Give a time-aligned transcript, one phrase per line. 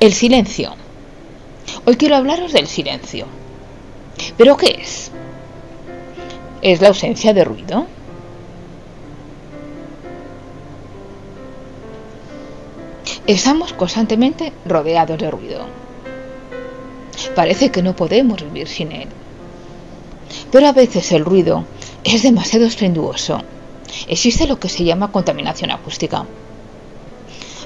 [0.00, 0.72] El silencio.
[1.84, 3.26] Hoy quiero hablaros del silencio.
[4.38, 5.10] ¿Pero qué es?
[6.62, 7.86] ¿Es la ausencia de ruido?
[13.26, 15.66] Estamos constantemente rodeados de ruido.
[17.36, 19.08] Parece que no podemos vivir sin él.
[20.50, 21.66] Pero a veces el ruido
[22.04, 23.42] es demasiado estrenduoso.
[24.08, 26.24] Existe lo que se llama contaminación acústica.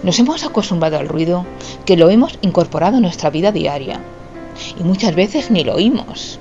[0.04, 1.46] Nos hemos acostumbrado al ruido
[1.86, 4.00] que lo hemos incorporado en nuestra vida diaria
[4.78, 6.38] y muchas veces ni lo oímos.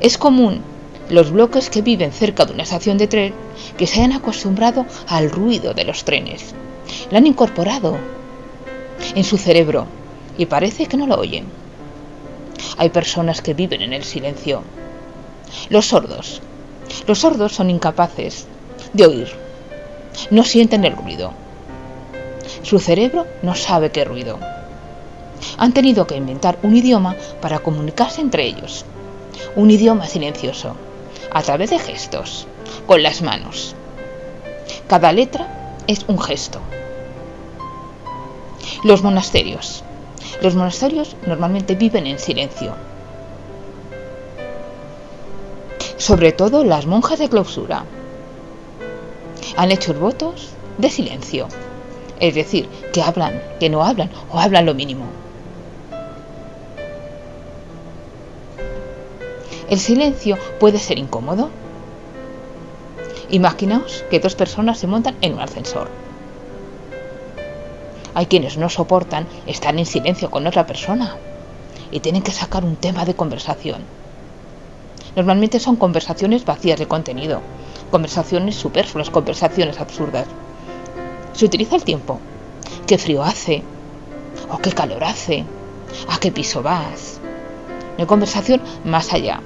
[0.00, 0.60] Es común
[1.08, 3.34] los bloques que viven cerca de una estación de tren
[3.78, 6.54] que se hayan acostumbrado al ruido de los trenes.
[7.10, 7.96] Lo han incorporado
[9.14, 9.86] en su cerebro
[10.36, 11.46] y parece que no lo oyen.
[12.76, 14.62] Hay personas que viven en el silencio.
[15.70, 16.42] Los sordos.
[17.06, 18.46] Los sordos son incapaces
[18.92, 19.28] de oír.
[20.30, 21.43] No sienten el ruido.
[22.62, 24.38] Su cerebro no sabe qué ruido.
[25.58, 28.84] Han tenido que inventar un idioma para comunicarse entre ellos.
[29.56, 30.76] Un idioma silencioso,
[31.30, 32.46] a través de gestos,
[32.86, 33.74] con las manos.
[34.88, 36.60] Cada letra es un gesto.
[38.82, 39.82] Los monasterios.
[40.42, 42.74] Los monasterios normalmente viven en silencio.
[45.96, 47.84] Sobre todo las monjas de clausura.
[49.56, 51.48] Han hecho votos de silencio.
[52.20, 55.04] Es decir, que hablan, que no hablan o hablan lo mínimo.
[59.68, 61.50] El silencio puede ser incómodo.
[63.30, 65.88] Imaginaos que dos personas se montan en un ascensor.
[68.14, 71.16] Hay quienes no soportan estar en silencio con otra persona
[71.90, 73.82] y tienen que sacar un tema de conversación.
[75.16, 77.40] Normalmente son conversaciones vacías de contenido,
[77.90, 80.26] conversaciones superfluas, conversaciones absurdas.
[81.34, 82.20] Se utiliza el tiempo.
[82.86, 83.62] ¿Qué frío hace?
[84.50, 85.44] ¿O qué calor hace?
[86.08, 87.20] ¿A qué piso vas?
[87.96, 89.40] No hay conversación más allá.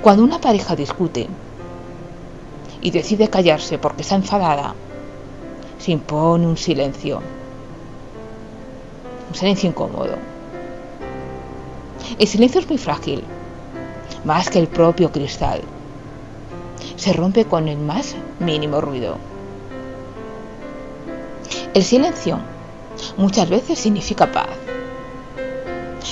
[0.00, 1.28] Cuando una pareja discute
[2.80, 4.74] y decide callarse porque está enfadada,
[5.78, 7.20] se impone un silencio.
[9.28, 10.16] Un silencio incómodo.
[12.18, 13.22] El silencio es muy frágil,
[14.24, 15.60] más que el propio cristal
[16.96, 19.16] se rompe con el más mínimo ruido.
[21.74, 22.38] El silencio
[23.16, 24.48] muchas veces significa paz.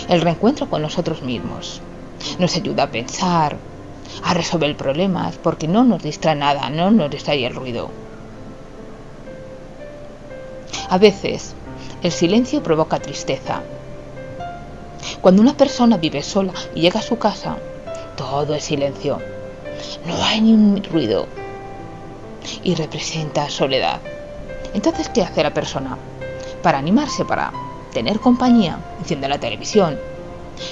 [0.09, 1.81] El reencuentro con nosotros mismos
[2.39, 3.57] nos ayuda a pensar,
[4.23, 7.91] a resolver problemas, porque no nos distrae nada, no nos distrae el ruido.
[10.91, 11.55] A veces,
[12.03, 13.63] el silencio provoca tristeza.
[15.21, 17.57] Cuando una persona vive sola y llega a su casa,
[18.17, 19.19] todo es silencio
[20.07, 21.27] no hay ni un ruido
[22.63, 24.01] y representa soledad.
[24.75, 25.97] Entonces, ¿qué hace la persona?
[26.63, 27.53] Para animarse, para
[27.93, 29.99] tener compañía, enciende la televisión,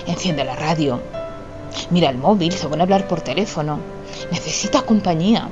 [0.06, 1.00] enciende la radio,
[1.90, 3.78] mira el móvil, se pone a hablar por teléfono.
[4.30, 5.48] Necesita compañía,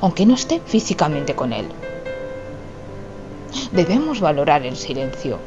[0.00, 1.66] aunque no esté físicamente con él.
[3.72, 5.38] Debemos valorar el silencio,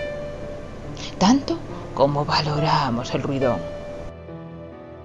[1.18, 1.58] tanto
[1.94, 3.77] como valoramos el ruido.